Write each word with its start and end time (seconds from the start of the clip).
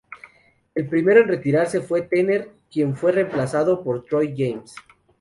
El 0.73 0.87
primero 0.87 1.21
en 1.21 1.27
retirarse 1.27 1.79
fue 1.79 2.01
Tanner, 2.01 2.49
quien 2.71 2.95
fue 2.97 3.11
reemplazado 3.11 3.83
por 3.83 4.03
Troy 4.03 4.33
James. 4.35 4.73